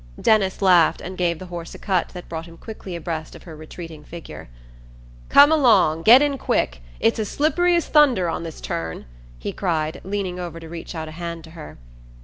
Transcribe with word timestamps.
Denis 0.19 0.63
laughed, 0.63 0.99
and 0.99 1.15
gave 1.15 1.37
the 1.37 1.45
horse 1.45 1.75
a 1.75 1.77
cut 1.77 2.09
that 2.15 2.27
brought 2.27 2.47
him 2.47 2.57
quickly 2.57 2.95
abreast 2.95 3.35
of 3.35 3.43
her 3.43 3.55
retreating 3.55 4.03
figure. 4.03 4.49
"Come 5.29 5.51
along! 5.51 6.01
Get 6.01 6.23
in 6.23 6.39
quick! 6.39 6.81
It's 6.99 7.19
as 7.19 7.29
slippery 7.29 7.75
as 7.75 7.85
thunder 7.87 8.27
on 8.27 8.41
this 8.41 8.61
turn," 8.61 9.05
he 9.37 9.51
cried, 9.53 10.01
leaning 10.03 10.39
over 10.39 10.59
to 10.59 10.67
reach 10.67 10.95
out 10.95 11.07
a 11.07 11.11
hand 11.11 11.43
to 11.43 11.51
her. 11.51 11.77